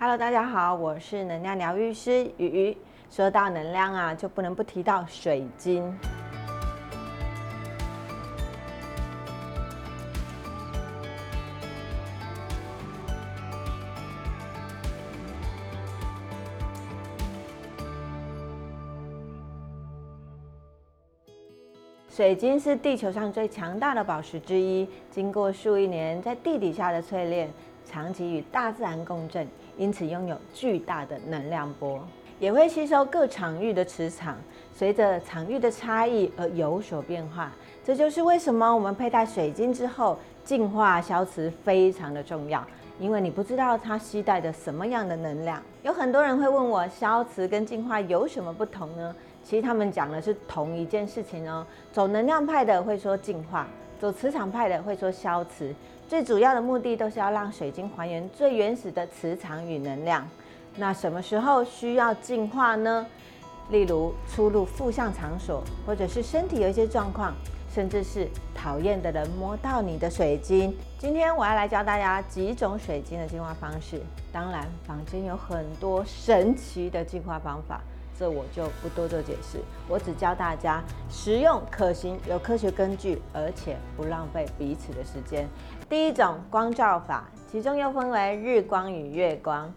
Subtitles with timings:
[0.00, 2.76] Hello，大家好，我是能量疗愈师雨雨。
[3.10, 5.92] 说到能量啊，就不能不提到水晶。
[22.08, 27.48] 水晶是地球上最强大的宝石之一，经过数亿年在地底下的淬炼，
[27.90, 29.46] 长期与大自然共振，
[29.76, 32.00] 因此拥有巨大的能量波，
[32.38, 34.36] 也会吸收各场域的磁场，
[34.74, 37.50] 随着场域的差异而有所变化。
[37.82, 42.62] 这就是为什么我们佩戴水晶之后，净化消磁非常的重要，
[43.00, 45.62] 因为你不知道它携带着什么样的能量。
[45.82, 49.16] 有很多人会问我，消磁跟净化有什么不同呢？
[49.42, 51.66] 其实他们讲的是同一件事情哦。
[51.90, 53.66] 走能量派的会说净化，
[53.98, 55.74] 走磁场派的会说消磁。
[56.08, 60.26] 最主要的目的都是要让水晶还原最原始的磁场与能量。
[60.76, 63.06] 那什么时候需要净化呢？
[63.70, 67.34] 例如出入负向场所，或者是身体有一些状况，
[67.74, 70.74] 甚至是讨厌的人摸到你的水晶。
[70.98, 74.00] 今天我要来教大家几种水晶的净化方式。
[74.32, 77.82] 当然，坊间有很多神奇的净化方法。
[78.18, 85.46] 这我就不多做解释，我只教大家实用、可行、有科学根据，而且不浪费彼此的时间。
[85.88, 89.72] 第一种光照法，其中又分为日光与月光。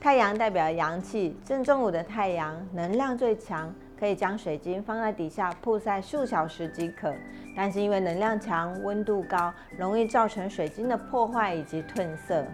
[0.00, 7.14] 太阳代表阳气，正中午的太阳能量最强，可以将水晶放在底下曝晒数小时即可。
[7.56, 12.44] 但是因为能量强、温度高，容易造成水晶的破坏以及褪色。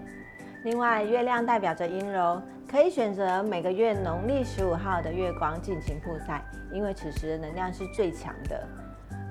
[0.62, 6.40] 另外，月亮代表着阴柔，可以选择每个月农历十五号的月光进行曝晒，
[6.72, 8.64] 因为此时的能量是最强的。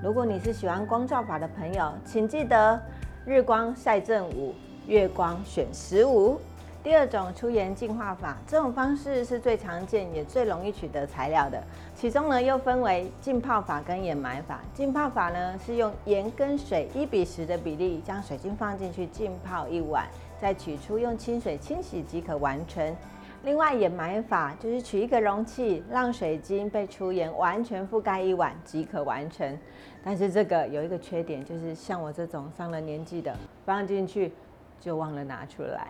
[0.04, 2.78] 如果你是喜欢光照法的朋友，请记得
[3.24, 4.54] 日光晒正午，
[4.86, 6.38] 月光选十五。
[6.82, 11.62] 第二种出盐净化法，这种方式是最常见也最容易取得材料的。
[11.96, 14.60] 其中呢，又分为浸泡法跟掩埋法。
[14.74, 20.06] 浸泡法呢，是用盐跟水一比十的比例，将水晶放进去浸泡一晚。
[20.38, 22.94] 再取出，用清水清洗即可完成。
[23.42, 29.58] 另外，掩埋法就是取一个容器，让水晶被粗盐完全覆盖一晚即可完成。
[30.04, 33.34] 但是这个有一个缺点，就是像我这种上了年纪的，
[33.64, 34.30] 放进去
[34.78, 35.88] 就忘了拿出来。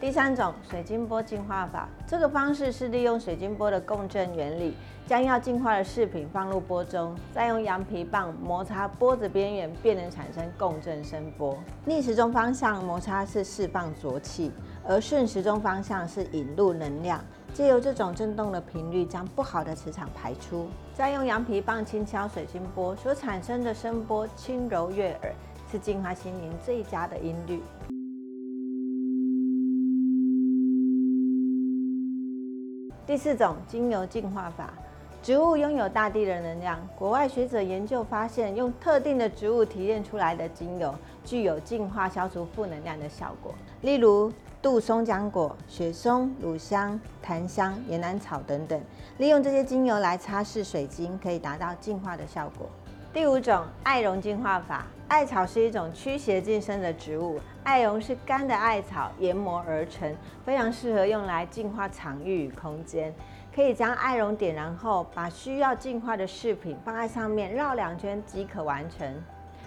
[0.00, 4.74] 第三种水晶波净化法，这个方式是利用水晶波的共振原理，
[5.06, 11.56] 将要净化的饰品放入波中，再用羊皮棒摩擦波子边缘，便能产生共振声波。
[11.86, 14.52] 逆时钟方向摩擦是释放浊气，
[14.86, 17.18] 而顺时钟方向是引入能量，
[17.54, 20.68] 借由这种振动的频率，将不好的磁场排出。
[20.92, 25.32] 再用羊皮棒轻敲水晶波所产生的声波，轻柔悦耳，
[25.70, 27.62] 是净化心灵最佳的音律。
[33.06, 34.72] 第四种精油净化法，
[35.22, 36.78] 植物拥有大地的能量。
[36.96, 43.54] 国外学者研究发现，用特定的植物提炼出来的精油，具有净化、消除负能量的效果。
[43.82, 44.32] 例如，
[44.62, 48.80] 杜松浆果、雪松、乳香、檀香、岩兰草等等，
[49.18, 52.66] 利用这些精油来擦拭水晶，可以达到净化的效果。
[53.14, 60.12] 第五种艾绒净化法，艾草是一种驱邪净身的植物，艾绒是干的艾草研磨而成，
[60.44, 63.14] 非常适合用来净化场域与空间。
[63.54, 69.08] 可以将艾绒点燃后，把需要净化的饰品放在上面绕两圈即可完成。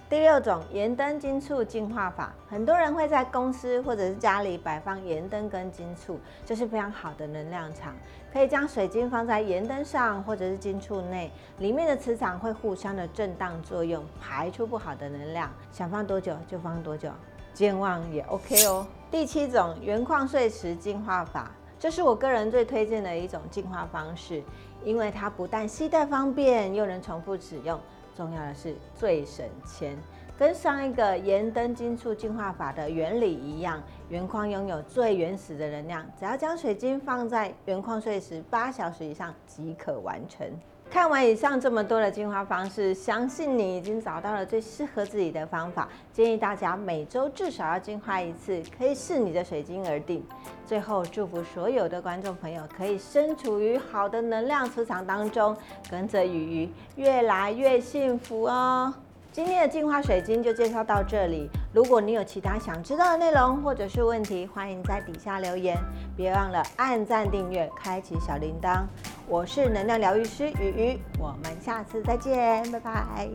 [0.09, 7.93] 第六种盐灯金醋净化法，很多人会在公司或者是家里摆放盐灯跟金醋，这是非常好的能量场。
[8.31, 15.51] 可以将水晶放在盐灯上或者是金醋内，里面的磁场会互相的震荡作用，排出不好的能量。
[15.73, 17.11] 想放多久就放多久，
[17.53, 18.87] 健忘也 OK 哦。
[19.11, 24.41] 第七种原矿碎石净化法，这是我个人最推荐的一种净化方式，
[24.85, 27.77] 因为它不但携带方便，又能重复使用。
[28.17, 29.95] 重要的是最省钱，
[30.39, 33.79] 跟上一个盐灯金醋净化法的原理一样，
[34.09, 40.51] 原矿拥有最原始的能量，只要将水晶放在原矿碎石八小时以上即可完成。
[40.89, 45.87] 看完以上这么多的净化方式，相信你已经找到了最适合自己的方法。
[46.13, 50.25] 建议大家每周至少要净化一次，可以视你的水晶而定。
[50.65, 55.55] 最后，祝福所有的观众朋友可以身处于好的能量磁场当中，
[55.91, 58.93] 跟着鱼鱼越来越幸福哦。
[59.31, 61.47] 今天的净化水晶就介绍到这里。
[61.71, 65.77] 如果你有其他想知道的内容或者是问题，欢迎在底下留言。
[66.15, 68.85] 别忘了按赞、订阅、开启小铃铛。
[69.29, 73.29] 我是能量疗愈师鱼鱼，我们下次再见，拜拜。